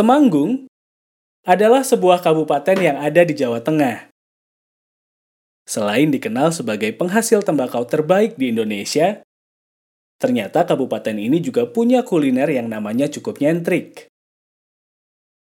[0.00, 0.64] Temanggung
[1.44, 4.08] adalah sebuah kabupaten yang ada di Jawa Tengah.
[5.68, 9.20] Selain dikenal sebagai penghasil tembakau terbaik di Indonesia,
[10.16, 14.08] ternyata kabupaten ini juga punya kuliner yang namanya cukup nyentrik.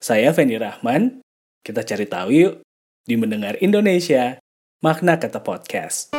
[0.00, 1.20] Saya Fendi Rahman,
[1.60, 2.54] kita cari tahu yuk
[3.04, 4.40] di Mendengar Indonesia,
[4.80, 6.16] makna kata podcast.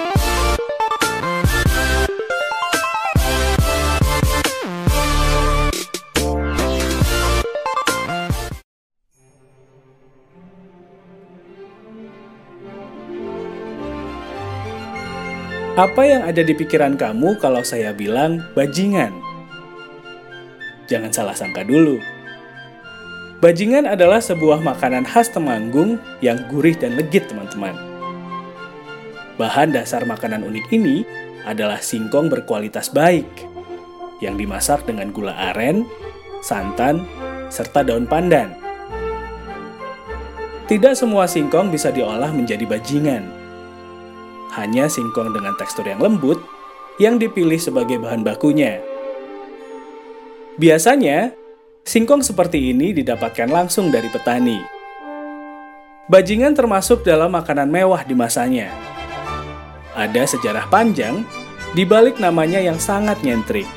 [15.80, 19.16] Apa yang ada di pikiran kamu kalau saya bilang bajingan?
[20.92, 21.96] Jangan salah sangka dulu.
[23.40, 27.72] Bajingan adalah sebuah makanan khas Temanggung yang gurih dan legit, teman-teman.
[29.40, 31.08] Bahan dasar makanan unik ini
[31.48, 33.32] adalah singkong berkualitas baik
[34.20, 35.88] yang dimasak dengan gula aren,
[36.44, 37.08] santan,
[37.48, 38.52] serta daun pandan.
[40.68, 43.41] Tidak semua singkong bisa diolah menjadi bajingan
[44.56, 46.40] hanya singkong dengan tekstur yang lembut
[47.00, 48.84] yang dipilih sebagai bahan bakunya.
[50.60, 51.34] Biasanya,
[51.88, 54.60] singkong seperti ini didapatkan langsung dari petani.
[56.12, 58.68] Bajingan termasuk dalam makanan mewah di masanya.
[59.96, 61.24] Ada sejarah panjang
[61.72, 63.68] di balik namanya yang sangat nyentrik.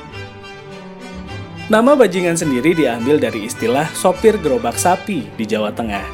[1.65, 6.05] Nama bajingan sendiri diambil dari istilah sopir gerobak sapi di Jawa Tengah.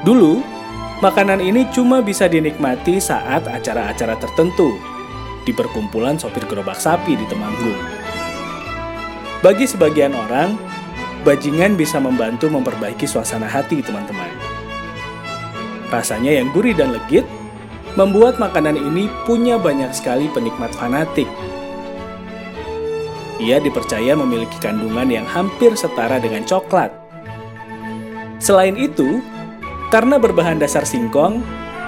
[0.00, 0.55] Dulu,
[0.96, 4.80] Makanan ini cuma bisa dinikmati saat acara-acara tertentu
[5.44, 7.76] di perkumpulan sopir gerobak sapi di Temanggung.
[9.44, 10.56] Bagi sebagian orang,
[11.20, 14.32] bajingan bisa membantu memperbaiki suasana hati teman-teman.
[15.92, 17.28] Rasanya yang gurih dan legit
[18.00, 21.28] membuat makanan ini punya banyak sekali penikmat fanatik.
[23.36, 26.88] Ia dipercaya memiliki kandungan yang hampir setara dengan coklat.
[28.40, 29.20] Selain itu,
[29.88, 31.40] karena berbahan dasar singkong,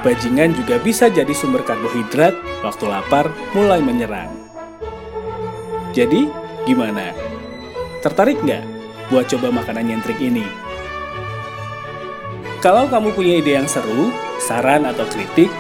[0.07, 4.31] bajingan juga bisa jadi sumber karbohidrat waktu lapar mulai menyerang.
[5.91, 6.31] Jadi,
[6.63, 7.11] gimana?
[8.05, 8.63] Tertarik nggak
[9.11, 10.69] buat coba makanan nyentrik ini?
[12.59, 14.11] Kalau kamu punya ide yang seru,
[14.43, 15.51] saran atau kritik,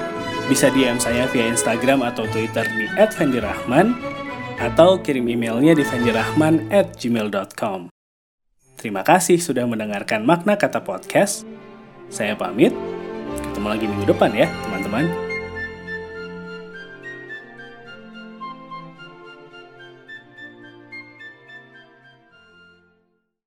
[0.51, 3.95] bisa DM saya via Instagram atau Twitter di @fendirahman
[4.59, 7.95] atau kirim emailnya di fendirahman@gmail.com.
[8.79, 11.47] Terima kasih sudah mendengarkan makna kata podcast.
[12.09, 12.73] Saya pamit.
[13.53, 15.28] Ketemu lagi minggu depan ya, teman-teman.